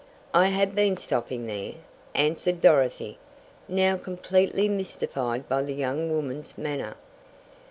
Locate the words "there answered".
1.45-2.59